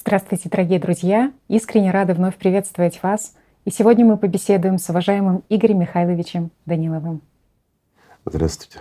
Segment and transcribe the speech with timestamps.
[0.00, 1.32] Здравствуйте, дорогие друзья!
[1.48, 3.34] Искренне рада вновь приветствовать вас.
[3.64, 7.20] И сегодня мы побеседуем с уважаемым Игорем Михайловичем Даниловым.
[8.24, 8.78] Здравствуйте.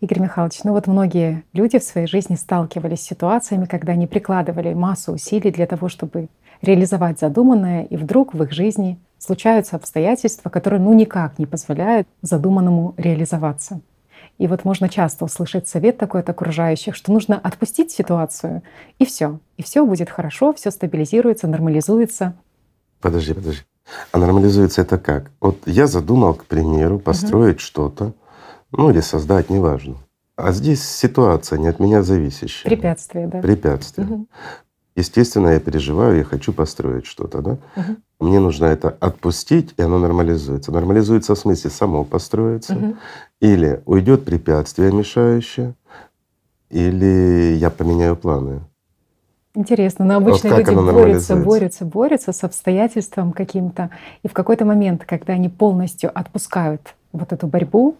[0.00, 4.72] Игорь Михайлович, ну вот многие люди в своей жизни сталкивались с ситуациями, когда они прикладывали
[4.72, 6.30] массу усилий для того, чтобы
[6.62, 12.94] реализовать задуманное, и вдруг в их жизни случаются обстоятельства, которые ну никак не позволяют задуманному
[12.96, 13.82] реализоваться.
[14.38, 18.62] И вот можно часто услышать совет такой от окружающих, что нужно отпустить ситуацию,
[18.98, 19.38] и все.
[19.56, 22.34] И все будет хорошо, все стабилизируется, нормализуется.
[23.00, 23.62] Подожди, подожди.
[24.12, 25.30] А нормализуется это как?
[25.40, 27.62] Вот я задумал, к примеру, построить угу.
[27.62, 28.12] что-то,
[28.72, 29.96] ну или создать, неважно.
[30.36, 32.70] А здесь ситуация не от меня зависящая.
[32.72, 33.40] Препятствие, да.
[33.40, 34.06] Препятствие.
[34.06, 34.26] Угу.
[34.96, 37.58] Естественно, я переживаю, я хочу построить что-то, да.
[37.76, 37.96] Угу.
[38.24, 40.72] Мне нужно это отпустить, и оно нормализуется.
[40.72, 42.96] Нормализуется в смысле само построится, угу.
[43.40, 45.74] или уйдет препятствие мешающее,
[46.70, 48.60] или я поменяю планы.
[49.54, 53.90] Интересно, но обычно вот люди борются, борются, борются с обстоятельством каким-то,
[54.22, 57.96] и в какой-то момент, когда они полностью отпускают вот эту борьбу,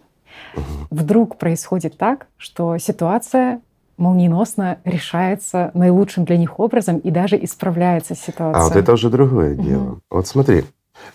[0.57, 0.63] угу.
[0.91, 3.61] вдруг происходит так, что ситуация
[3.97, 8.61] молниеносно решается наилучшим для них образом и даже исправляется ситуация.
[8.61, 9.83] А вот это уже другое дело.
[9.83, 10.01] Угу.
[10.11, 10.65] Вот смотри,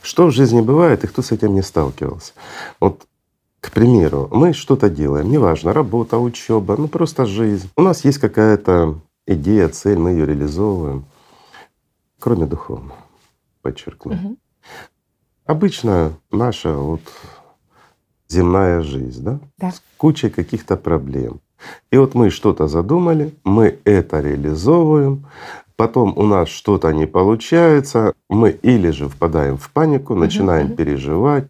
[0.02, 2.34] что в жизни бывает и кто с этим не сталкивался.
[2.80, 3.06] Вот
[3.62, 7.70] к примеру, мы что-то делаем, неважно, работа, учеба, ну просто жизнь.
[7.76, 11.06] У нас есть какая-то идея, цель, мы ее реализовываем,
[12.20, 12.96] кроме духовного,
[13.62, 14.14] подчеркну.
[14.14, 14.38] Угу.
[15.46, 17.02] Обычно наша вот
[18.30, 19.72] земная жизнь, да, да.
[19.72, 21.42] с кучей каких-то проблем.
[21.92, 25.26] И вот мы что-то задумали, мы это реализовываем,
[25.76, 30.76] потом у нас что-то не получается, мы или же впадаем в панику, начинаем uh-huh.
[30.76, 31.48] переживать,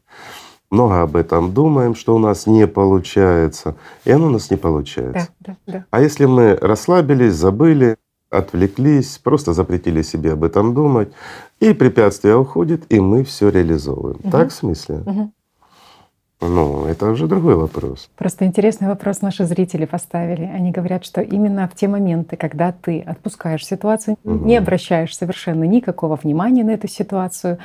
[0.72, 5.30] много об этом думаем, что у нас не получается, и оно у нас не получается.
[5.40, 5.86] Да, да, да.
[5.90, 7.98] А если мы расслабились, забыли,
[8.30, 11.12] отвлеклись, просто запретили себе об этом думать,
[11.60, 14.20] и препятствие уходит, и мы все реализовываем.
[14.24, 14.30] Угу.
[14.30, 15.04] Так в смысле?
[15.06, 15.32] Угу.
[16.42, 18.10] Ну, это уже другой вопрос.
[18.16, 20.46] Просто интересный вопрос наши зрители поставили.
[20.46, 24.46] Они говорят, что именно в те моменты, когда ты отпускаешь ситуацию, угу.
[24.46, 27.60] не обращаешь совершенно никакого внимания на эту ситуацию,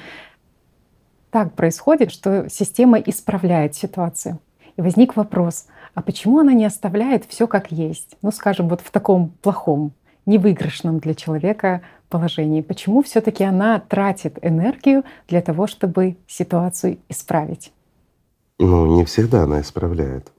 [1.30, 4.38] так происходит, что система исправляет ситуацию.
[4.76, 8.16] И возник вопрос, а почему она не оставляет все как есть?
[8.22, 9.92] Ну, скажем, вот в таком плохом,
[10.26, 12.60] невыигрышном для человека положении.
[12.60, 17.72] Почему все-таки она тратит энергию для того, чтобы ситуацию исправить?
[18.58, 20.32] Ну, не всегда она исправляет.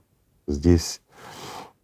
[0.48, 1.02] Здесь,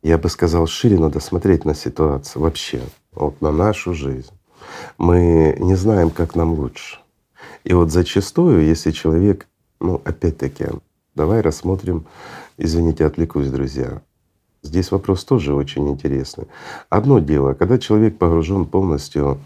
[0.01, 2.81] я бы сказал, шире надо смотреть на ситуацию вообще,
[3.11, 4.31] вот на нашу жизнь.
[4.97, 6.99] Мы не знаем, как нам лучше.
[7.65, 9.47] И вот зачастую, если человек,
[9.81, 10.67] ну опять-таки,
[11.15, 12.05] давай рассмотрим,
[12.57, 14.01] извините, отвлекусь, друзья.
[14.63, 16.47] Здесь вопрос тоже очень интересный.
[16.89, 19.39] Одно дело, когда человек погружен полностью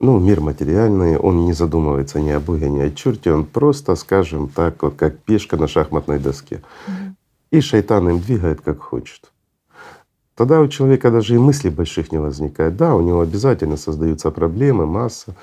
[0.00, 4.48] ну, мир материальный, он не задумывается ни о Боге, ни о черте, он просто, скажем
[4.48, 6.62] так, вот как пешка на шахматной доске.
[7.50, 9.32] И шайтан им двигает как хочет.
[10.36, 12.76] Тогда у человека даже и мыслей больших не возникает.
[12.76, 15.34] Да, у него обязательно создаются проблемы, масса.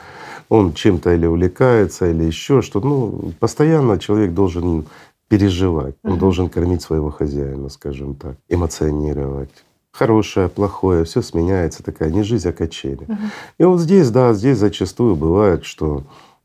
[0.47, 2.87] Он чем-то или увлекается, или еще что-то.
[2.87, 4.85] Ну, постоянно человек должен
[5.27, 9.49] переживать, он должен кормить своего хозяина, скажем так, эмоционировать
[9.95, 13.03] хорошее, плохое, все сменяется, такая не жизнь, а качели.
[13.07, 13.17] Угу.
[13.59, 16.03] И вот здесь, да, здесь зачастую бывает, что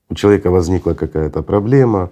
[0.09, 2.11] у человека возникла какая-то проблема,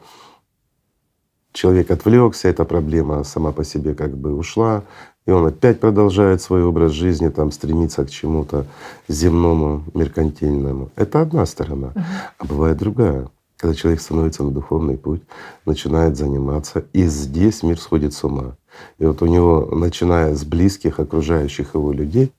[1.52, 4.82] человек отвлекся, эта проблема сама по себе как бы ушла,
[5.26, 8.66] и он опять продолжает свой образ жизни, там стремится к чему-то
[9.08, 10.90] земному, меркантильному.
[10.96, 12.00] Это одна сторона, угу.
[12.38, 13.28] а бывает другая.
[13.56, 15.22] Когда человек становится на духовный путь,
[15.66, 18.56] начинает заниматься, и здесь мир сходит с ума.
[18.98, 22.32] И вот у него, начиная с близких, окружающих его людей,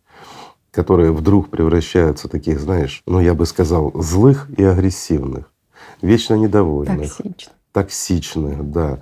[0.72, 5.52] которые вдруг превращаются в таких, знаешь, ну я бы сказал, злых и агрессивных,
[6.02, 9.00] вечно недовольных, токсичных, токсичных, да.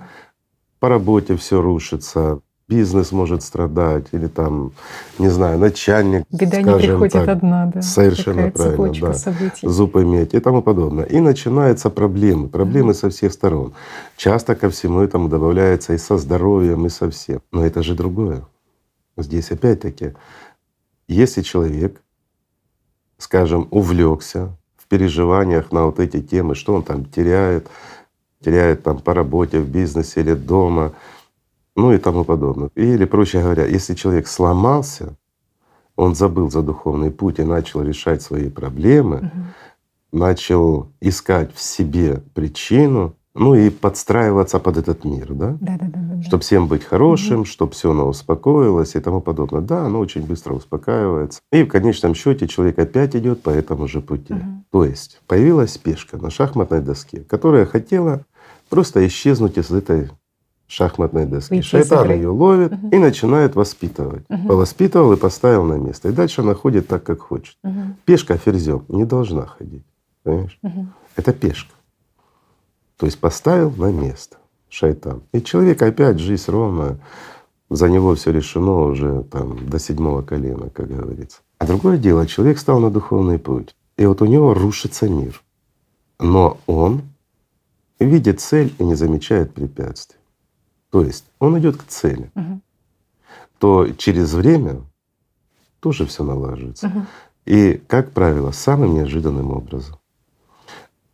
[0.80, 4.72] По работе все рушится, бизнес может страдать, или там,
[5.18, 6.24] не знаю, начальник.
[6.30, 7.82] Беда не приходит так, одна, да.
[7.82, 9.14] Совершенно Такая правильно, да.
[9.14, 9.66] Событий.
[9.66, 11.04] Зуб иметь и тому подобное.
[11.04, 13.72] И начинаются проблемы, проблемы со всех сторон.
[14.16, 17.40] Часто ко всему этому добавляется и со здоровьем, и со всем.
[17.52, 18.44] Но это же другое.
[19.16, 20.12] Здесь опять-таки,
[21.08, 22.00] если человек,
[23.16, 27.66] скажем, увлекся в переживаниях на вот эти темы, что он там теряет,
[28.44, 30.92] теряет там по работе, в бизнесе или дома,
[31.78, 32.70] ну и тому подобное.
[32.74, 35.16] Или, проще говоря, если человек сломался,
[35.94, 40.18] он забыл за духовный путь и начал решать свои проблемы, угу.
[40.20, 45.56] начал искать в себе причину, ну и подстраиваться под этот мир, да?
[45.60, 46.00] Да, да, да.
[46.14, 47.44] да, Чтобы всем быть хорошим, угу.
[47.44, 49.60] чтобы все оно успокоилось и тому подобное.
[49.60, 51.40] Да, оно очень быстро успокаивается.
[51.52, 54.34] И в конечном счете человек опять идет по этому же пути.
[54.34, 54.64] Угу.
[54.72, 58.24] То есть появилась пешка на шахматной доске, которая хотела
[58.68, 60.10] просто исчезнуть из этой
[60.68, 61.54] шахматной доски.
[61.54, 62.88] Выйти Шайтан ее ловит угу.
[62.90, 64.24] и начинает воспитывать.
[64.28, 64.48] Угу.
[64.48, 66.10] Повоспитывал и поставил на место.
[66.10, 67.56] И дальше она ходит так, как хочет.
[67.64, 67.96] Угу.
[68.04, 69.84] Пешка ферзем не должна ходить.
[70.22, 70.58] Понимаешь?
[70.62, 70.86] Угу.
[71.16, 71.72] Это пешка.
[72.98, 74.36] То есть поставил на место
[74.68, 75.22] шайтан.
[75.32, 76.98] И человек опять жизнь ровно,
[77.70, 81.40] за него все решено уже там до седьмого колена, как говорится.
[81.58, 83.74] А другое дело, человек стал на духовный путь.
[83.96, 85.42] И вот у него рушится мир.
[86.20, 87.02] Но он
[87.98, 90.17] видит цель и не замечает препятствий.
[90.90, 92.30] То есть он идет к цели.
[92.34, 92.60] Угу.
[93.58, 94.82] То через время
[95.80, 96.86] тоже все налаживается.
[96.86, 97.06] Угу.
[97.46, 99.96] И, как правило, самым неожиданным образом.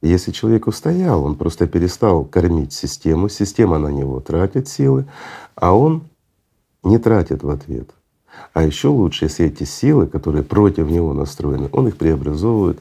[0.02, 5.06] Если человек устоял, он просто перестал кормить систему, система на него тратит силы,
[5.54, 6.02] а он
[6.82, 7.90] не тратит в ответ.
[8.52, 12.80] А еще лучше, если эти силы, которые против него настроены, он их преобразовывает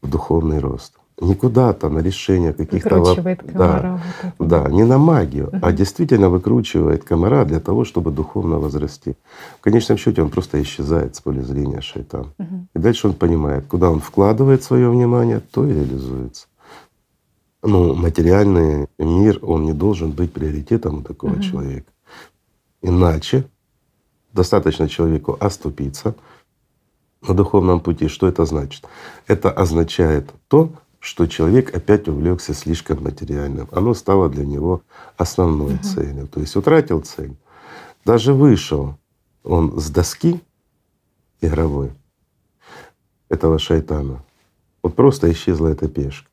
[0.00, 0.94] в духовный рост.
[1.20, 3.82] Не куда-то на решение каких-то выкручивает комара.
[3.82, 5.60] Да, вот да, не на магию, uh-huh.
[5.62, 9.14] а действительно выкручивает комара для того, чтобы духовно возрасти.
[9.60, 12.32] В конечном счете он просто исчезает с поля зрения шайтан.
[12.38, 12.66] Uh-huh.
[12.74, 16.46] И дальше он понимает, куда он вкладывает свое внимание, то и реализуется
[17.64, 21.90] ну, материальный мир, он не должен быть приоритетом у такого человека.
[22.82, 23.44] Иначе
[24.32, 26.14] достаточно человеку оступиться
[27.26, 28.08] на духовном пути.
[28.08, 28.84] Что это значит?
[29.26, 30.72] Это означает то,
[31.04, 33.68] что человек опять увлекся слишком материальным.
[33.72, 34.82] Оно стало для него
[35.16, 35.84] основной угу.
[35.84, 36.26] целью.
[36.28, 37.36] То есть утратил цель.
[38.04, 38.96] Даже вышел
[39.42, 40.40] он с доски
[41.40, 41.92] игровой
[43.28, 44.24] этого шайтана.
[44.82, 46.28] Вот просто исчезла эта пешка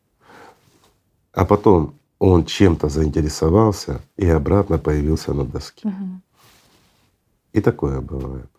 [1.34, 5.88] а потом он чем-то заинтересовался и обратно появился на доске.
[5.88, 6.22] Угу.
[7.54, 8.50] И такое бывает.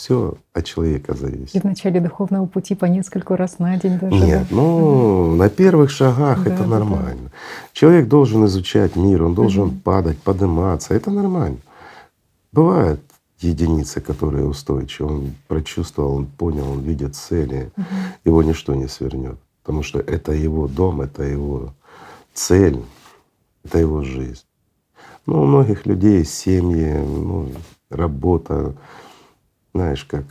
[0.00, 1.54] Все от человека зависит.
[1.54, 4.16] И в начале духовного пути по нескольку раз на день даже.
[4.16, 4.56] Нет, да?
[4.56, 4.78] ну
[5.26, 5.36] угу.
[5.36, 7.24] на первых шагах да, это нормально.
[7.24, 7.30] Да.
[7.74, 9.76] Человек должен изучать мир, он должен угу.
[9.84, 10.94] падать, подниматься.
[10.94, 11.58] Это нормально.
[12.50, 13.02] Бывают
[13.40, 15.16] единицы, которые устойчивы.
[15.16, 17.84] Он прочувствовал, он понял, он видит цели, угу.
[18.24, 19.36] его ничто не свернет.
[19.62, 21.74] Потому что это его дом, это его
[22.32, 22.80] цель—
[23.64, 24.44] это его жизнь.
[25.26, 27.50] Ну, у многих людей семьи, ну,
[27.90, 28.74] работа,
[29.74, 30.24] знаешь, как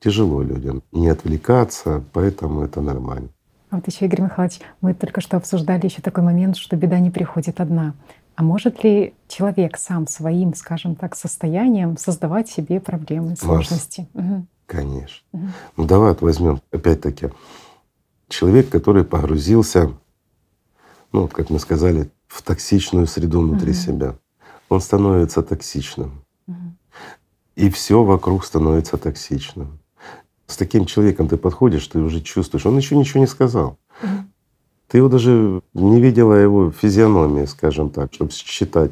[0.00, 3.28] тяжело людям не отвлекаться, поэтому это нормально.
[3.70, 7.10] А вот еще, Игорь Михайлович, мы только что обсуждали еще такой момент, что беда не
[7.10, 7.94] приходит одна.
[8.34, 14.08] А может ли человек сам своим, скажем так, состоянием создавать себе проблемы, сложности?
[14.14, 14.46] Угу.
[14.66, 15.24] Конечно.
[15.32, 15.46] Угу.
[15.76, 17.30] Ну давай вот возьмем опять-таки
[18.28, 19.92] человек, который погрузился
[21.12, 23.78] ну, как мы сказали, в токсичную среду внутри угу.
[23.78, 24.14] себя.
[24.68, 26.24] Он становится токсичным.
[27.56, 29.78] И все вокруг становится токсичным.
[30.46, 33.78] С таким человеком ты подходишь, ты уже чувствуешь, он еще ничего не сказал.
[34.92, 38.90] Ты его даже не видела его физиономии, скажем так, чтобы считать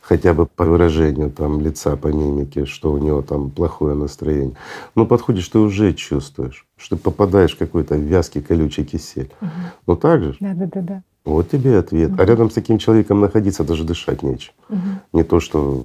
[0.00, 4.56] хотя бы по выражению там, лица, по мимике, что у него там плохое настроение.
[4.94, 9.30] Но подходишь, ты уже чувствуешь, что ты попадаешь в какой-то вязкий колючий кисель.
[9.42, 9.50] Угу.
[9.88, 10.36] Ну так же?
[10.40, 11.02] Да, да, да, да.
[11.26, 12.12] Вот тебе ответ.
[12.12, 12.22] Угу.
[12.22, 14.54] А рядом с таким человеком находиться даже дышать нечего.
[14.70, 14.78] Угу.
[15.12, 15.84] Не то, что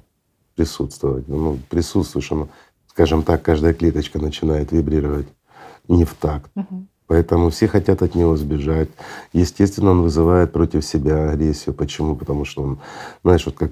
[0.58, 1.28] присутствовать.
[1.28, 2.48] Ну, присутствуешь, оно,
[2.88, 5.28] скажем так, каждая клеточка начинает вибрировать
[5.86, 6.50] не в такт.
[6.56, 6.86] Угу.
[7.06, 8.88] Поэтому все хотят от него сбежать.
[9.32, 11.74] Естественно, он вызывает против себя агрессию.
[11.74, 12.16] Почему?
[12.16, 12.78] Потому что он,
[13.22, 13.70] знаешь, вот как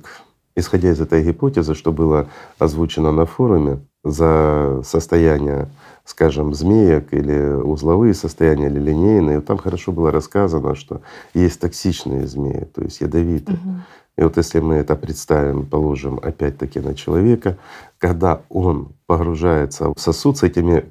[0.54, 5.68] исходя из этой гипотезы, что было озвучено на форуме, за состояние
[6.06, 9.40] скажем, змеек или узловые состояния, или линейные.
[9.40, 11.02] Там хорошо было рассказано, что
[11.34, 13.58] есть токсичные змеи, то есть ядовитые.
[13.58, 13.75] Угу.
[14.18, 17.58] И вот если мы это представим, положим опять-таки на человека,
[17.98, 20.84] когда он погружается в сосуд с этими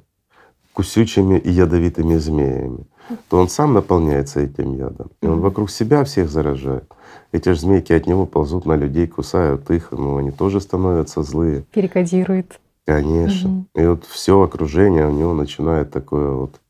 [0.74, 2.86] кусючими и ядовитыми змеями,
[3.30, 6.84] то он сам наполняется этим ядом, и он вокруг себя всех заражает.
[7.32, 11.62] Эти же змейки от него ползут на людей, кусают их, ну они тоже становятся злые.
[11.72, 12.60] Перекодирует.
[12.86, 13.50] Конечно.
[13.50, 13.66] Угу.
[13.74, 16.60] И вот все окружение у него начинает такое вот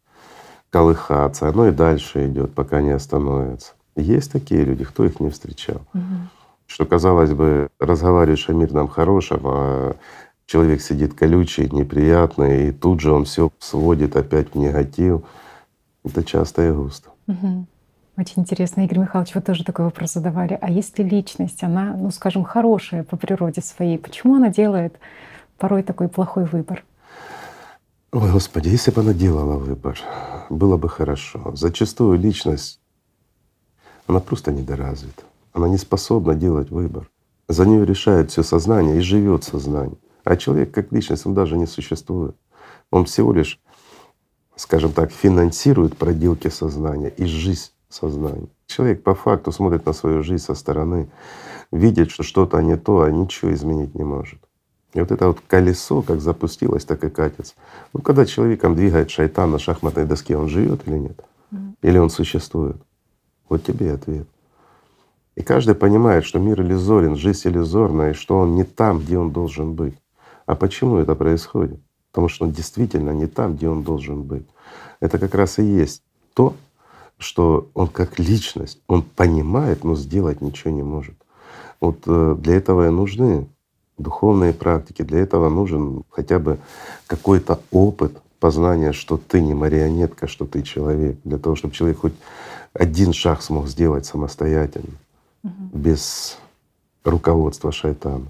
[0.70, 1.48] колыхаться.
[1.48, 3.74] Оно и дальше идет, пока не остановится.
[3.96, 5.82] Есть такие люди, кто их не встречал.
[5.94, 6.02] Угу.
[6.66, 9.96] Что, казалось бы, разговариваешь о мирном хорошем, а
[10.46, 15.20] человек сидит колючий, неприятный, и тут же он все сводит опять в негатив.
[16.04, 17.10] Это часто и густо.
[17.28, 17.66] Угу.
[18.18, 18.82] Очень интересно.
[18.82, 20.58] Игорь Михайлович, вы тоже такой вопрос задавали.
[20.60, 24.98] А если личность, она, ну скажем, хорошая по природе своей, почему она делает
[25.58, 26.84] порой такой плохой выбор?
[28.12, 29.98] Ой, Господи, если бы она делала выбор,
[30.48, 31.52] было бы хорошо.
[31.54, 32.80] Зачастую личность,
[34.06, 35.22] она просто недоразвита.
[35.52, 37.10] она не способна делать выбор.
[37.48, 39.96] За нее решает все сознание и живет сознание.
[40.24, 42.36] А человек как личность, он даже не существует.
[42.90, 43.60] Он всего лишь,
[44.56, 48.48] скажем так, финансирует проделки сознания и жизнь сознания.
[48.66, 51.08] Человек по факту смотрит на свою жизнь со стороны,
[51.70, 54.40] видит, что что-то не то, а ничего изменить не может.
[54.96, 57.52] И вот это вот колесо, как запустилось, так и катится.
[57.92, 61.20] Ну, когда человеком двигает шайтан на шахматной доске, он живет или нет?
[61.82, 62.76] Или он существует?
[63.50, 64.26] Вот тебе ответ.
[65.34, 69.32] И каждый понимает, что мир иллюзорен, жизнь иллюзорна, и что он не там, где он
[69.32, 69.94] должен быть.
[70.46, 71.78] А почему это происходит?
[72.10, 74.46] Потому что он действительно не там, где он должен быть.
[75.00, 76.54] Это как раз и есть то,
[77.18, 81.14] что он как личность, он понимает, но сделать ничего не может.
[81.82, 83.46] Вот э, для этого и нужны
[83.98, 86.58] духовные практики, для этого нужен хотя бы
[87.06, 92.14] какой-то опыт познания, что ты не марионетка, что ты человек, для того, чтобы человек хоть
[92.74, 94.94] один шаг смог сделать самостоятельно,
[95.42, 95.52] угу.
[95.72, 96.38] без
[97.04, 98.26] руководства шайтана.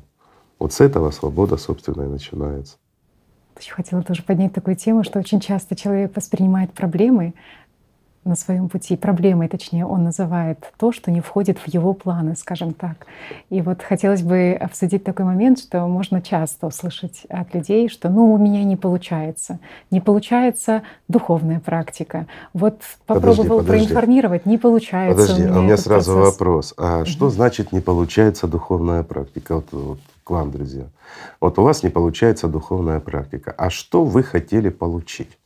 [0.58, 2.76] Вот с этого свобода, собственно, и начинается.
[3.58, 7.34] Еще хотела тоже поднять такую тему, что очень часто человек воспринимает проблемы
[8.26, 12.74] на своем пути проблемой, точнее, он называет то, что не входит в его планы, скажем
[12.74, 13.06] так.
[13.50, 18.32] И вот хотелось бы обсудить такой момент, что можно часто услышать от людей, что ну
[18.32, 22.26] у меня не получается, не получается духовная практика.
[22.52, 23.86] Вот попробовал подожди, подожди.
[23.86, 25.22] проинформировать, не получается.
[25.22, 26.38] Подожди, у меня, а у меня сразу процесс.
[26.38, 26.74] вопрос.
[26.76, 27.06] А угу.
[27.06, 29.54] что значит не получается духовная практика?
[29.54, 30.86] Вот, вот к вам, друзья.
[31.40, 33.54] Вот у вас не получается духовная практика.
[33.56, 35.38] А что вы хотели получить?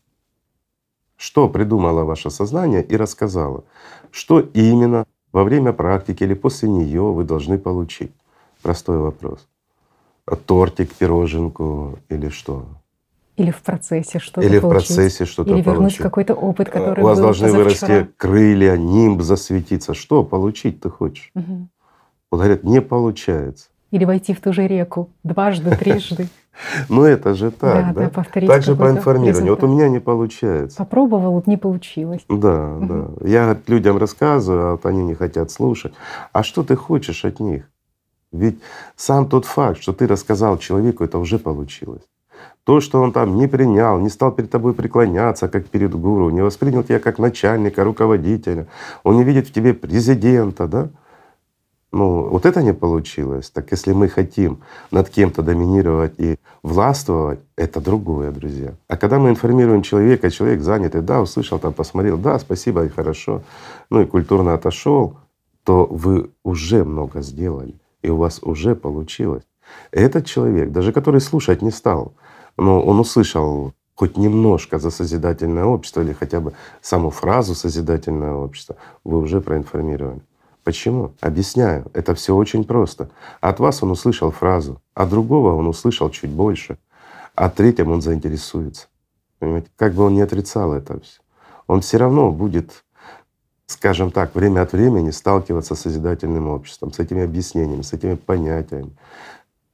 [1.20, 3.64] Что придумало ваше сознание и рассказало,
[4.10, 8.12] что именно во время практики или после нее вы должны получить?
[8.62, 9.46] Простой вопрос.
[10.46, 12.64] Тортик, пироженку или что?
[13.36, 14.90] Или в процессе что-то Или получить.
[14.90, 17.86] в процессе что-то Или вернуть какой-то опыт, э, который У вас был должны позавчера.
[17.88, 19.92] вырасти крылья, нимб засветиться.
[19.92, 21.30] Что получить ты хочешь?
[21.34, 21.68] Угу.
[22.30, 23.68] Вот говорят, не получается.
[23.90, 26.28] Или войти в ту же реку дважды, трижды.
[26.88, 28.10] Ну это же так, да?
[28.14, 28.24] да?
[28.46, 29.54] Так же по информированию.
[29.54, 30.76] Вот у меня не получается.
[30.78, 32.24] Попробовал, вот не получилось.
[32.28, 33.08] Да, да.
[33.22, 35.92] Я людям рассказываю, а вот они не хотят слушать.
[36.32, 37.64] А что ты хочешь от них?
[38.32, 38.60] Ведь
[38.96, 42.02] сам тот факт, что ты рассказал человеку, это уже получилось.
[42.64, 46.42] То, что он там не принял, не стал перед тобой преклоняться, как перед гуру, не
[46.42, 48.66] воспринял тебя как начальника, руководителя,
[49.02, 50.90] он не видит в тебе президента, да?
[51.92, 53.50] Ну, вот это не получилось.
[53.50, 54.60] Так если мы хотим
[54.92, 58.74] над кем-то доминировать и властвовать, это другое, друзья.
[58.88, 63.42] А когда мы информируем человека, человек занятый, да, услышал, там посмотрел, да, спасибо, и хорошо,
[63.90, 65.16] ну и культурно отошел,
[65.64, 69.42] то вы уже много сделали, и у вас уже получилось.
[69.90, 72.12] Этот человек, даже который слушать не стал,
[72.56, 78.76] но он услышал хоть немножко за созидательное общество или хотя бы саму фразу созидательное общество,
[79.04, 80.22] вы уже проинформировали.
[80.70, 81.14] Почему?
[81.20, 81.90] Объясняю.
[81.94, 83.10] Это все очень просто.
[83.40, 86.78] От вас он услышал фразу, а другого он услышал чуть больше,
[87.34, 88.86] а третьим он заинтересуется.
[89.40, 89.66] Понимаете?
[89.76, 91.20] Как бы он ни отрицал это все,
[91.66, 92.84] он все равно будет,
[93.66, 98.92] скажем так, время от времени сталкиваться с созидательным обществом, с этими объяснениями, с этими понятиями.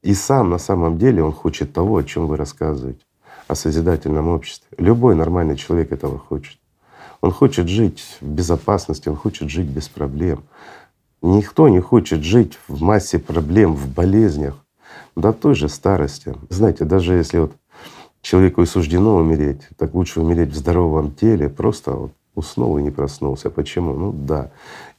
[0.00, 3.04] И сам на самом деле он хочет того, о чем вы рассказываете,
[3.48, 4.66] о созидательном обществе.
[4.78, 6.58] Любой нормальный человек этого хочет.
[7.20, 10.44] Он хочет жить в безопасности, он хочет жить без проблем.
[11.22, 14.56] Никто не хочет жить в массе проблем, в болезнях
[15.16, 16.34] до той же старости.
[16.50, 17.52] Знаете, даже если вот
[18.20, 22.90] человеку и суждено умереть, так лучше умереть в здоровом теле, просто вот уснул и не
[22.90, 23.50] проснулся.
[23.50, 23.94] Почему?
[23.94, 24.50] Ну да,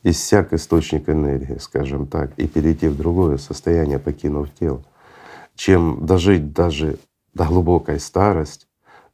[0.04, 4.82] иссяк источник энергии, скажем так, и перейти в другое состояние, покинув тело,
[5.56, 6.98] чем дожить даже
[7.34, 8.68] до глубокой старости,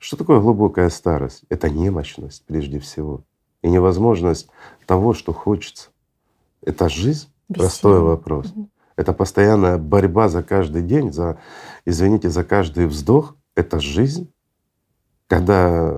[0.03, 1.43] что такое глубокая старость?
[1.47, 3.21] Это немощность прежде всего
[3.61, 4.49] и невозможность
[4.85, 5.91] того, что хочется.
[6.65, 7.27] Это жизнь?
[7.49, 8.51] Без Простой вопрос.
[8.51, 8.69] Угу.
[8.95, 11.37] Это постоянная борьба за каждый день, за,
[11.85, 13.35] извините, за каждый вздох.
[13.55, 14.31] Это жизнь,
[15.27, 15.95] когда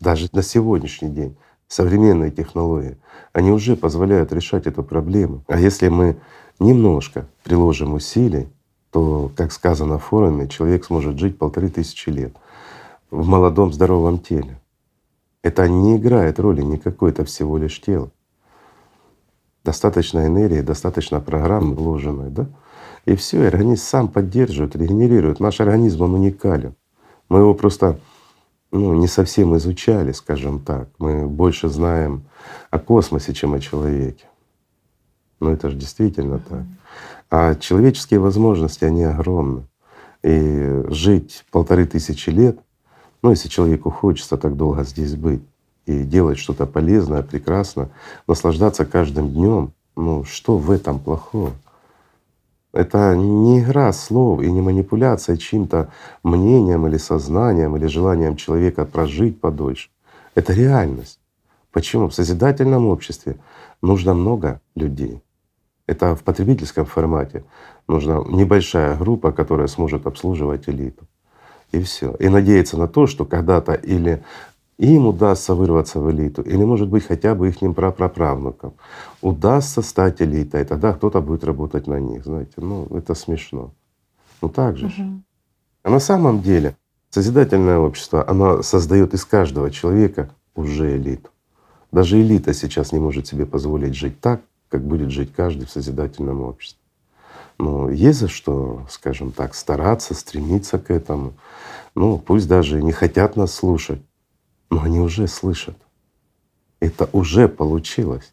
[0.00, 1.36] даже на сегодняшний день
[1.68, 2.96] современные технологии,
[3.32, 5.44] они уже позволяют решать эту проблему.
[5.48, 6.16] А если мы
[6.58, 8.48] немножко приложим усилий,
[8.90, 12.34] то, как сказано в форуме, человек сможет жить полторы тысячи лет
[13.10, 14.60] в молодом здоровом теле.
[15.42, 18.10] Это не играет роли никакой, это всего лишь тело.
[19.66, 22.46] Достаточно энергии, достаточно программы вложенной, да?
[23.04, 25.40] И все, организм сам поддерживает, регенерирует.
[25.40, 26.74] Наш организм, он уникален.
[27.28, 27.98] Мы его просто
[28.70, 30.88] ну, не совсем изучали, скажем так.
[30.98, 32.22] Мы больше знаем
[32.70, 34.26] о космосе, чем о человеке.
[35.40, 36.62] Но это же действительно так.
[37.28, 39.66] А человеческие возможности, они огромны.
[40.22, 42.58] И жить полторы тысячи лет
[43.26, 45.42] ну, если человеку хочется так долго здесь быть
[45.86, 47.88] и делать что-то полезное, прекрасно,
[48.26, 51.52] наслаждаться каждым днем, Ну что в этом плохого?
[52.72, 55.90] Это не игра слов и не манипуляция чьим-то
[56.22, 59.88] мнением или сознанием или желанием человека прожить подольше.
[60.34, 61.18] Это реальность.
[61.72, 62.08] Почему?
[62.08, 63.36] В созидательном обществе
[63.80, 65.22] нужно много людей.
[65.86, 67.44] Это в потребительском формате
[67.88, 71.06] нужна небольшая группа, которая сможет обслуживать элиту.
[71.72, 72.14] И все.
[72.18, 74.22] И надеяться на то, что когда-то или
[74.78, 78.74] им удастся вырваться в элиту, или, может быть, хотя бы их прапраправнукам
[79.22, 82.24] удастся стать элитой, и тогда кто-то будет работать на них.
[82.24, 83.72] Знаете, ну это смешно.
[84.42, 84.86] Ну так же.
[84.86, 85.22] Угу.
[85.84, 86.76] А на самом деле
[87.10, 91.30] созидательное общество, оно создает из каждого человека уже элиту.
[91.90, 96.42] Даже элита сейчас не может себе позволить жить так, как будет жить каждый в созидательном
[96.42, 96.80] обществе.
[97.58, 101.32] Но есть за что, скажем так, стараться, стремиться к этому.
[101.94, 104.02] Ну, пусть даже не хотят нас слушать,
[104.70, 105.76] но они уже слышат.
[106.80, 108.32] Это уже получилось.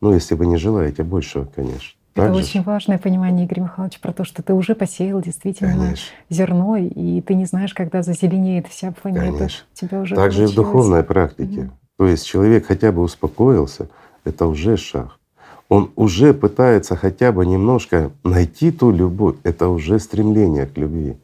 [0.00, 1.96] Ну, если вы не желаете большего, конечно.
[2.14, 2.66] Это так очень же?
[2.66, 6.14] важное понимание, Игорь Михайлович, про то, что ты уже посеял действительно конечно.
[6.30, 9.36] зерно, и ты не знаешь, когда зазеленеет вся планета.
[9.36, 9.66] Конечно.
[9.74, 11.60] Тебя уже Также и в духовной практике.
[11.60, 11.70] Угу.
[11.98, 13.88] То есть человек хотя бы успокоился,
[14.24, 15.18] это уже шаг.
[15.68, 21.16] Он уже пытается хотя бы немножко найти ту любовь, это уже стремление к любви.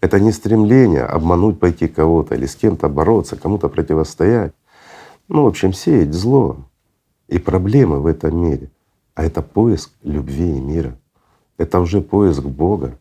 [0.00, 4.52] Это не стремление обмануть, пойти кого-то или с кем-то бороться, кому-то противостоять.
[5.28, 6.56] Ну, в общем, сеять зло
[7.28, 8.70] и проблемы в этом мире.
[9.14, 10.96] А это поиск любви и мира.
[11.58, 12.98] Это уже поиск Бога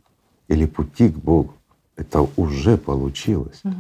[0.48, 1.54] или пути к Богу.
[1.96, 3.62] Это уже получилось.
[3.64, 3.74] Угу.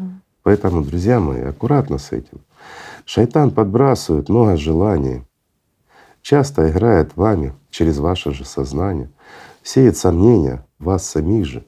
[0.43, 2.39] Поэтому, друзья мои, аккуратно с этим.
[3.05, 5.23] Шайтан подбрасывает много желаний,
[6.21, 9.09] часто играет вами через ваше же сознание,
[9.63, 11.65] сеет сомнения в вас самих же.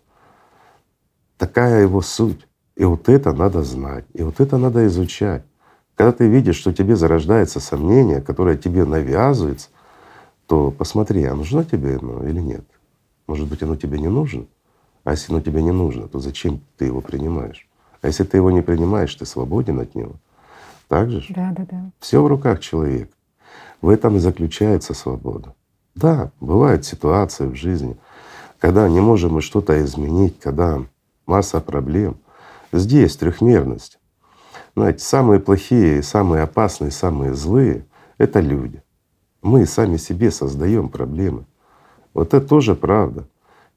[1.43, 2.47] Такая его суть.
[2.77, 5.43] И вот это надо знать, и вот это надо изучать.
[5.93, 9.67] Когда ты видишь, что тебе зарождается сомнение, которое тебе навязывается,
[10.47, 12.63] то посмотри, а нужно тебе оно или нет.
[13.27, 14.45] Может быть, оно тебе не нужно?
[15.03, 17.67] А если оно тебе не нужно, то зачем ты его принимаешь?
[18.01, 20.13] А если ты его не принимаешь, ты свободен от него.
[20.87, 21.25] Так же?
[21.27, 21.91] Да, да, да.
[21.99, 23.11] Все в руках человека.
[23.81, 25.55] В этом и заключается свобода.
[25.93, 27.97] Да, бывают ситуации в жизни,
[28.59, 30.81] когда не можем мы что-то изменить, когда
[31.25, 32.17] масса проблем.
[32.71, 33.99] Здесь трехмерность.
[34.75, 37.85] Знаете, самые плохие, самые опасные, самые злые—
[38.17, 38.81] это люди.
[39.41, 41.45] Мы сами себе создаем проблемы.
[42.13, 43.27] Вот это тоже правда.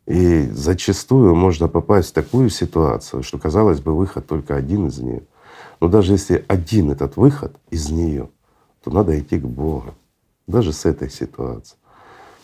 [0.06, 5.22] И зачастую можно попасть в такую ситуацию, что казалось бы выход только один из нее.
[5.80, 8.30] Но даже если один этот выход из нее,
[8.85, 9.94] то надо идти к Богу.
[10.46, 11.76] Даже с этой ситуации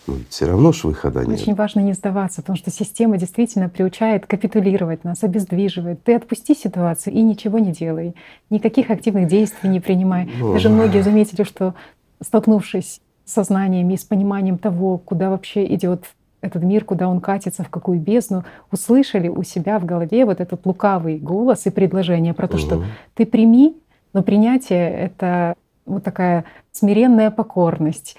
[0.07, 1.41] ну, все равно ж выхода нет.
[1.41, 6.03] Очень важно не сдаваться, потому что система действительно приучает капитулировать нас, обездвиживает.
[6.03, 8.15] Ты отпусти ситуацию и ничего не делай,
[8.51, 10.29] никаких активных действий не принимай.
[10.39, 11.75] Ну, Даже многие заметили, что
[12.21, 16.05] столкнувшись с сознанием и с пониманием того, куда вообще идет
[16.41, 20.67] этот мир, куда он катится, в какую бездну, услышали у себя в голове вот этот
[20.67, 22.61] лукавый голос и предложение про то, угу.
[22.61, 22.85] что
[23.15, 23.77] ты прими,
[24.13, 25.55] но принятие— это
[25.87, 28.17] вот такая смиренная покорность,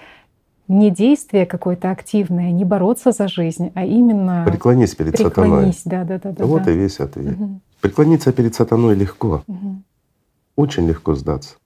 [0.68, 6.04] не действие какое-то активное, не бороться за жизнь, а именно преклонись перед преклонись, сатаной.
[6.04, 6.70] Да, да, да, да, вот да.
[6.70, 7.38] и весь ответ.
[7.38, 7.60] Угу.
[7.80, 9.82] Преклониться перед сатаной легко, угу.
[10.56, 11.56] очень легко сдаться.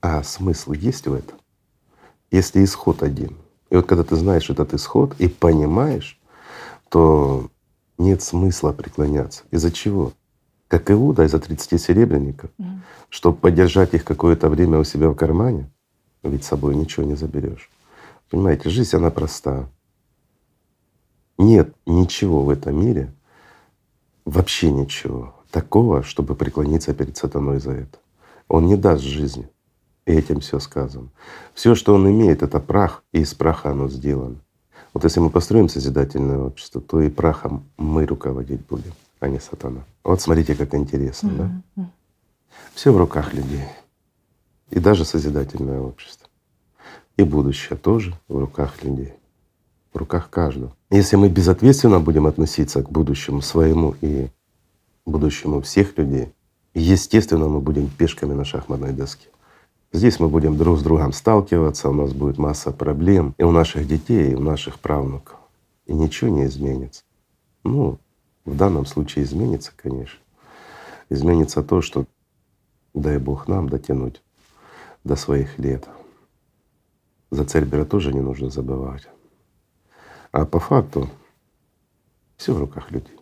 [0.00, 1.36] А смысл есть в этом,
[2.30, 3.36] если исход один.
[3.70, 6.20] И вот когда ты знаешь этот исход и понимаешь,
[6.88, 7.50] то
[7.98, 9.42] нет смысла преклоняться.
[9.50, 10.12] Из-за чего?
[10.68, 12.68] Как Иуда из-за 30 серебряников, угу.
[13.08, 15.70] чтобы поддержать их какое-то время у себя в кармане,
[16.22, 17.70] ведь с собой ничего не заберешь.
[18.30, 19.68] Понимаете, жизнь она проста.
[21.38, 23.12] Нет ничего в этом мире,
[24.24, 27.98] вообще ничего такого, чтобы преклониться перед сатаной за это.
[28.48, 29.48] Он не даст жизни.
[30.04, 31.08] И этим все сказано.
[31.54, 34.36] Все, что он имеет, это прах, и из праха оно сделано.
[34.92, 39.84] Вот если мы построим созидательное общество, то и прахом мы руководить будем, а не сатана.
[40.04, 41.60] Вот смотрите, как интересно, mm-hmm.
[41.76, 41.90] да?
[42.74, 43.64] Все в руках людей.
[44.70, 46.25] И даже созидательное общество.
[47.16, 49.14] И будущее тоже в руках людей,
[49.92, 50.72] в руках каждого.
[50.90, 54.28] Если мы безответственно будем относиться к будущему своему и
[55.06, 56.32] будущему всех людей,
[56.74, 59.28] естественно, мы будем пешками на шахматной доске.
[59.92, 63.86] Здесь мы будем друг с другом сталкиваться, у нас будет масса проблем и у наших
[63.86, 65.38] детей, и у наших правнуков.
[65.86, 67.02] И ничего не изменится.
[67.64, 67.98] Ну,
[68.44, 70.18] в данном случае изменится, конечно.
[71.08, 72.04] Изменится то, что
[72.92, 74.20] дай Бог нам дотянуть
[75.02, 75.88] до своих лет.
[77.36, 79.06] За Цербера тоже не нужно забывать.
[80.32, 81.10] А по факту
[82.38, 83.14] все в руках людей.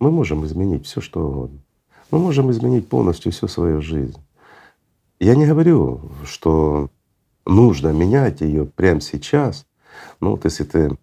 [0.00, 1.60] Мы можем изменить все, что угодно.
[2.10, 4.18] Мы можем изменить полностью всю свою жизнь.
[5.20, 6.90] Я не говорю, что
[7.46, 9.64] нужно менять ее прямо сейчас
[10.18, 10.98] Ну вот если ты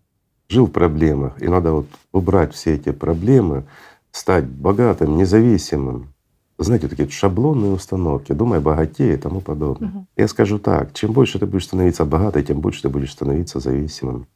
[0.49, 3.63] жил в проблемах, и надо вот убрать все эти проблемы,
[4.11, 6.13] стать богатым, независимым,
[6.57, 9.89] знаете, такие шаблонные установки, думай богатее и тому подобное.
[9.89, 10.05] Угу.
[10.17, 14.27] Я скажу так, чем больше ты будешь становиться богатой, тем больше ты будешь становиться зависимым.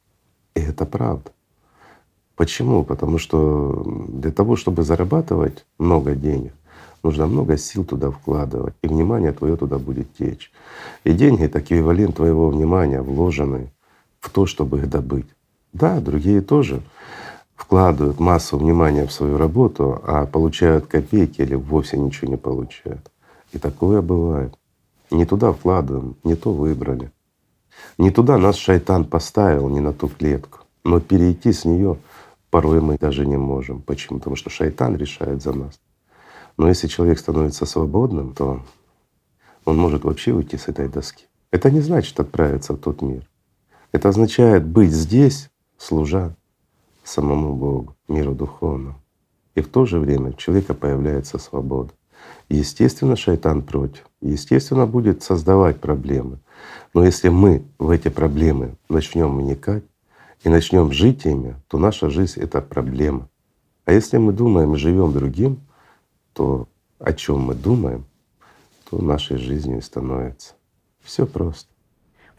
[0.55, 1.31] И это правда.
[2.35, 2.83] Почему?
[2.83, 6.53] Потому что для того, чтобы зарабатывать много денег,
[7.03, 10.51] нужно много сил туда вкладывать, и внимание твое туда будет течь.
[11.03, 13.69] И деньги— это эквивалент твоего внимания, вложенный
[14.19, 15.27] в то, чтобы их добыть.
[15.73, 16.81] Да, другие тоже
[17.61, 23.11] вкладывают массу внимания в свою работу, а получают копейки или вовсе ничего не получают.
[23.53, 24.55] И такое бывает.
[25.11, 27.11] Не туда вкладываем, не то выбрали.
[27.99, 30.59] Не туда нас шайтан поставил, не на ту клетку.
[30.83, 31.97] Но перейти с нее
[32.49, 33.81] порой мы даже не можем.
[33.81, 34.17] Почему?
[34.17, 35.79] Потому что шайтан решает за нас.
[36.57, 38.61] Но если человек становится свободным, то
[39.65, 41.25] он может вообще уйти с этой доски.
[41.51, 43.29] Это не значит отправиться в тот мир.
[43.91, 46.35] Это означает быть здесь, служа
[47.03, 49.01] самому Богу, миру духовному.
[49.55, 51.91] И в то же время у человека появляется свобода.
[52.49, 54.07] Естественно, шайтан против.
[54.21, 56.39] Естественно, будет создавать проблемы.
[56.93, 59.83] Но если мы в эти проблемы начнем вникать
[60.43, 63.29] и начнем жить ими, то наша жизнь— это проблема.
[63.85, 65.59] А если мы думаем и живем другим,
[66.33, 66.67] то
[66.99, 68.05] о чем мы думаем,
[68.89, 70.53] то нашей жизнью становится.
[71.01, 71.70] Все просто.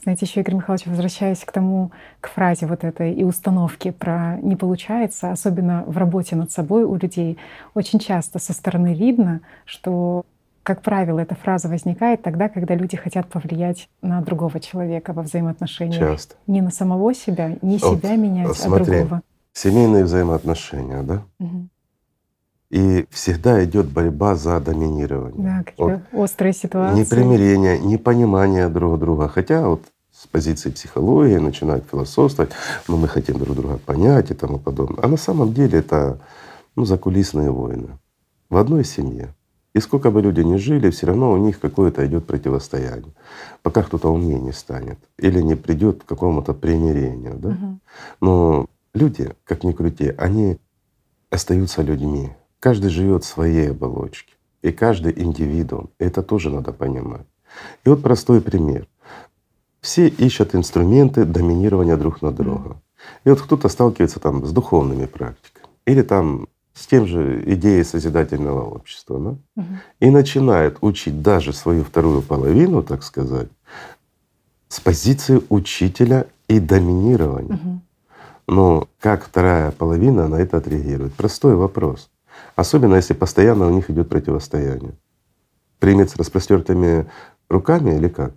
[0.03, 4.57] Знаете, еще, Игорь Михайлович, возвращаясь к тому, к фразе вот этой и установке про «не
[4.57, 7.39] получается», особенно в работе над собой у людей,
[7.75, 10.25] очень часто со стороны видно, что,
[10.65, 16.01] как правило, эта фраза возникает тогда, когда люди хотят повлиять на другого человека во взаимоотношениях.
[16.01, 16.35] Часто.
[16.49, 19.23] Не на самого себя, не вот, себя менять, смотри, а другого.
[19.53, 21.23] Семейные взаимоотношения, да?
[21.39, 21.69] Угу.
[22.71, 25.59] И всегда идет борьба за доминирование.
[25.59, 27.01] Да, какие вот острые ситуации.
[27.01, 29.29] Ни примирения, ни понимания друг друга.
[29.29, 29.83] Хотя вот
[30.23, 32.53] с позиции психологии начинают философствовать,
[32.87, 35.03] но мы хотим друг друга понять и тому подобное.
[35.03, 36.21] А на самом деле это
[36.77, 37.99] ну, закулисные войны
[38.49, 39.35] в одной семье.
[39.75, 43.13] И сколько бы люди ни жили, все равно у них какое-то идет противостояние,
[43.63, 47.35] пока кто-то умнее не станет или не придет к какому-то примирению.
[47.39, 47.49] Да?
[47.49, 47.79] Угу.
[48.21, 50.59] Но люди, как ни крути, они
[51.31, 52.31] остаются людьми.
[52.61, 54.35] Каждый живет в своей оболочке.
[54.61, 55.91] И каждый индивидуум.
[55.99, 57.27] Это тоже надо понимать.
[57.85, 58.87] И вот простой пример.
[59.83, 62.81] Все ищут инструменты доминирования друг над другом.
[63.25, 68.63] И вот кто-то сталкивается там с духовными практиками или там с тем же идеей созидательного
[68.63, 69.63] общества, да?
[69.63, 69.69] угу.
[70.01, 73.49] и начинает учить даже свою вторую половину, так сказать,
[74.69, 77.57] с позиции учителя и доминирования.
[77.57, 77.81] Угу.
[78.49, 81.13] Но как вторая половина на это отреагирует?
[81.15, 82.09] Простой вопрос.
[82.57, 84.95] Особенно если постоянно у них идет противостояние.
[85.79, 87.07] Примет с распростертыми
[87.49, 88.33] руками или как?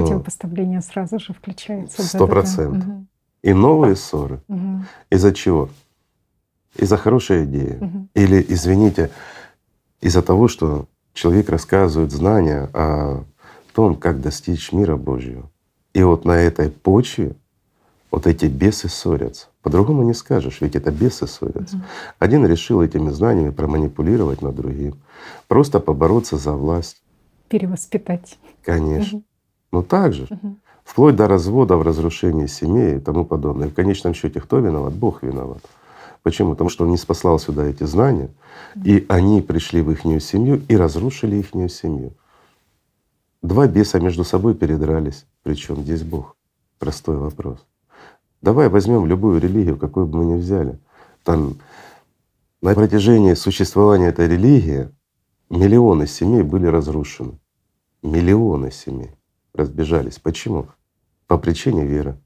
[0.00, 2.02] Противопоставление сразу же включается.
[2.02, 2.86] Сто процентов.
[2.86, 3.06] Угу.
[3.42, 4.40] И новые ссоры.
[4.48, 4.84] Угу.
[5.10, 5.68] Из-за чего?
[6.76, 7.78] Из-за хорошей идеи.
[7.80, 8.08] Угу.
[8.14, 9.10] Или, извините,
[10.00, 13.24] из-за того, что человек рассказывает знания о
[13.72, 15.50] том, как достичь мира Божьего.
[15.92, 17.36] И вот на этой почве
[18.10, 19.48] вот эти бесы ссорятся.
[19.62, 21.76] По-другому не скажешь, ведь это бесы ссорятся.
[21.76, 21.84] Угу.
[22.18, 24.94] Один решил этими знаниями проманипулировать над другим,
[25.48, 27.02] просто побороться за власть.
[27.48, 28.38] Перевоспитать.
[28.62, 29.18] Конечно.
[29.18, 29.24] Угу.
[29.74, 30.56] Но также, угу.
[30.84, 33.68] вплоть до развода, в разрушении семей и тому подобное.
[33.68, 34.92] в конечном счете кто виноват?
[34.92, 35.62] Бог виноват.
[36.22, 36.52] Почему?
[36.52, 38.30] Потому что Он не спаслал сюда эти знания,
[38.84, 42.12] и они пришли в их семью и разрушили их семью.
[43.42, 45.26] Два беса между собой передрались.
[45.42, 46.36] Причем здесь Бог?
[46.78, 47.58] Простой вопрос.
[48.42, 50.78] Давай возьмем любую религию, какую бы мы ни взяли.
[51.24, 51.56] Там
[52.62, 54.88] на протяжении существования этой религии
[55.50, 57.40] миллионы семей были разрушены.
[58.02, 59.16] Миллионы семей
[59.54, 60.18] разбежались.
[60.18, 60.68] Почему?
[61.26, 62.18] По причине веры.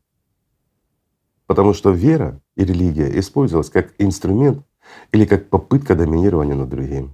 [1.46, 4.64] Потому что вера и религия использовалась как инструмент
[5.12, 7.12] или как попытка доминирования над другим.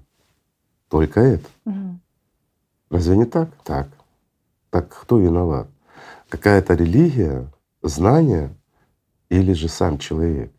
[0.89, 1.49] Только это.
[1.67, 2.01] Угу.
[2.91, 3.51] Разве не так?
[3.65, 3.89] Так.
[4.71, 5.69] Так кто виноват?
[6.29, 8.57] Какая-то религия, знание
[9.29, 10.53] или же сам человек,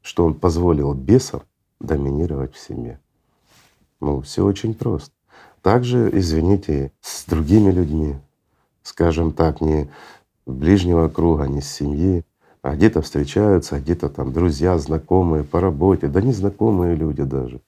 [0.00, 1.42] что он позволил бесам
[1.80, 3.00] доминировать в семье.
[4.00, 5.12] Ну, все очень просто.
[5.60, 8.16] Также, извините, с другими людьми,
[8.82, 9.88] скажем так, не
[10.46, 12.24] ближнего круга, не с семьи,
[12.62, 17.60] а где-то встречаются, а где-то там друзья, знакомые по работе, да незнакомые люди даже.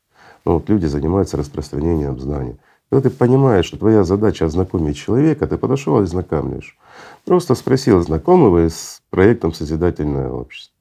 [0.44, 2.56] Ну вот люди занимаются распространением знаний.
[2.90, 6.78] Когда ты понимаешь, что твоя задача ознакомить человека, ты подошел и знакомишь.
[7.24, 10.74] Просто спросил, знакомы вы с проектом «Созидательное общество».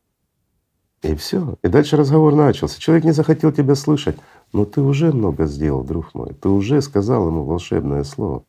[1.01, 1.57] И все.
[1.63, 2.79] И дальше разговор начался.
[2.79, 4.15] Человек не захотел тебя слышать,
[4.53, 6.33] но ты уже много сделал, друг мой.
[6.33, 8.45] Ты уже сказал ему волшебное слово.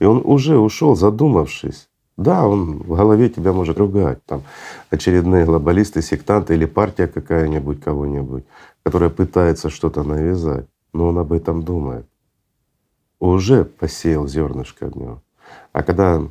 [0.00, 4.42] И он уже ушел, задумавшись Да, он в голове тебя может ругать, там
[4.90, 8.44] очередные глобалисты, сектанты или партия какая-нибудь кого-нибудь,
[8.82, 12.06] которая пытается что-то навязать, но он об этом думает.
[13.20, 15.22] Уже посеял зернышко в него.
[15.72, 16.22] А когда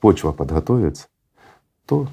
[0.00, 1.08] почва подготовится,
[1.84, 2.06] то,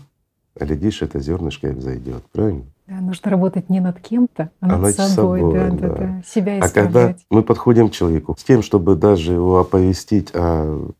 [0.56, 2.73] глядишь, это зернышко и взойдет, правильно?
[2.88, 6.24] Да, нужно работать не над кем-то, а, а над, над собой, собой да, да, да,
[6.26, 6.64] себя исправлять.
[6.64, 10.92] А когда мы подходим к человеку с тем, чтобы даже его оповестить о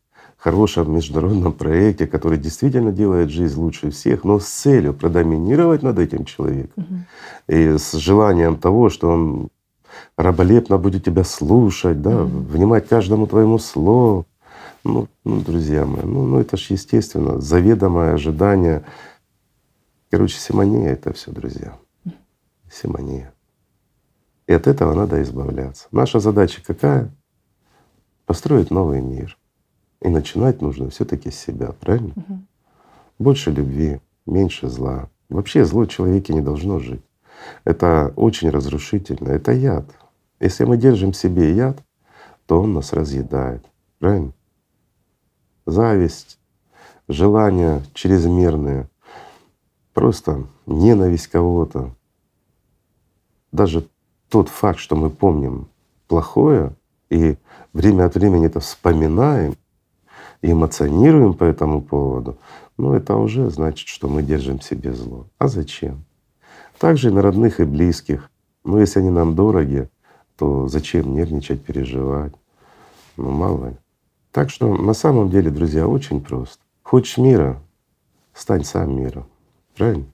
[0.44, 6.26] хорошем международном проекте, который действительно делает жизнь лучше всех, но с целью продоминировать над этим
[6.26, 6.94] человеком угу.
[7.48, 9.48] и с желанием того, что он
[10.18, 12.40] раболепно будет тебя слушать, да, угу.
[12.40, 14.26] внимать каждому твоему слову.
[14.84, 18.84] Ну, ну, друзья мои, ну, ну это ж естественно, заведомое ожидание.
[20.14, 21.76] Короче, симония это все, друзья.
[22.70, 23.34] Симония.
[24.46, 25.88] И от этого надо избавляться.
[25.90, 27.10] Наша задача какая?
[28.24, 29.36] Построить новый мир.
[30.00, 32.12] И начинать нужно все-таки с себя, правильно?
[32.14, 32.38] Угу.
[33.18, 35.10] Больше любви, меньше зла.
[35.28, 37.02] Вообще зло в человеке не должно жить.
[37.64, 39.86] Это очень разрушительно, это яд.
[40.38, 41.82] Если мы держим в себе яд,
[42.46, 43.66] то он нас разъедает,
[43.98, 44.32] правильно?
[45.66, 46.38] Зависть,
[47.08, 48.88] желания чрезмерные,
[49.94, 51.94] просто ненависть кого-то.
[53.52, 53.88] Даже
[54.28, 55.68] тот факт, что мы помним
[56.08, 56.74] плохое
[57.08, 57.36] и
[57.72, 59.54] время от времени это вспоминаем,
[60.42, 62.36] и эмоционируем по этому поводу,
[62.76, 65.26] ну это уже значит, что мы держим себе зло.
[65.38, 66.04] А зачем?
[66.78, 68.30] Также и на родных и близких.
[68.64, 69.88] Ну если они нам дороги,
[70.36, 72.34] то зачем нервничать, переживать?
[73.16, 73.76] Ну мало ли.
[74.32, 76.58] Так что на самом деле, друзья, очень просто.
[76.82, 77.62] Хочешь мира,
[78.34, 79.26] стань сам миром.
[79.76, 80.06] Правильно?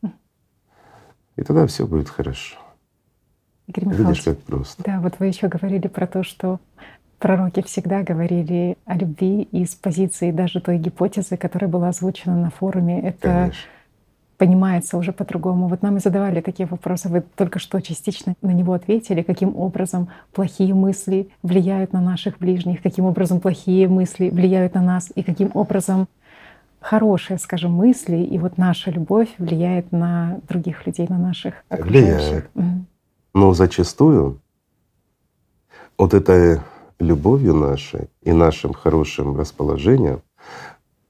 [1.36, 2.56] И тогда все будет хорошо.
[3.66, 4.82] Игорь Видишь, как просто.
[4.82, 6.58] Да, вот вы еще говорили про то, что
[7.20, 12.98] Пророки всегда говорили о любви из позиции даже той гипотезы, которая была озвучена на форуме.
[12.98, 13.60] Это Конечно.
[14.38, 15.68] понимается уже по-другому.
[15.68, 17.10] Вот нам и задавали такие вопросы.
[17.10, 22.80] Вы только что частично на него ответили, каким образом плохие мысли влияют на наших ближних,
[22.80, 26.08] каким образом плохие мысли влияют на нас, и каким образом
[26.80, 31.54] хорошие, скажем, мысли и вот наша любовь влияет на других людей, на наших.
[31.70, 32.50] Влияет.
[33.32, 34.40] Но зачастую
[35.96, 36.64] вот это
[36.98, 40.22] любовью нашей и нашим хорошим расположением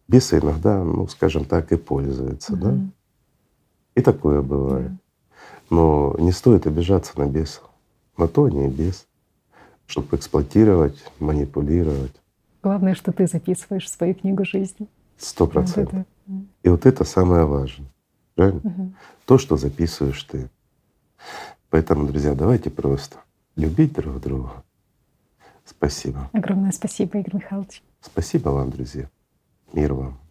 [0.09, 2.63] бесы иногда, ну, скажем так, и пользуются, угу.
[2.63, 2.79] да?
[3.95, 4.91] И такое бывает.
[5.71, 7.71] Но не стоит обижаться на бесов.
[8.17, 9.07] На то они и бес,
[9.87, 12.13] чтобы эксплуатировать, манипулировать.
[12.63, 14.89] Главное, что ты записываешь свою книгу жизни.
[15.21, 16.07] Сто процентов.
[16.63, 17.89] И вот это самое важное.
[18.35, 18.61] Правильно?
[18.63, 18.95] Угу.
[19.27, 20.49] То, что записываешь ты.
[21.69, 23.19] Поэтому, друзья, давайте просто
[23.57, 24.65] любить друг друга,
[25.65, 26.29] Спасибо.
[26.33, 27.83] Огромное спасибо, Игорь Михайлович.
[28.01, 29.09] Спасибо вам, друзья.
[29.73, 30.30] Мир вам.